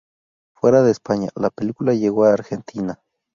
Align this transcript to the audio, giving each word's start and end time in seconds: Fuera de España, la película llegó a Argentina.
Fuera 0.55 0.81
de 0.81 0.89
España, 0.89 1.29
la 1.35 1.51
película 1.51 1.93
llegó 1.93 2.25
a 2.25 2.33
Argentina. 2.33 2.99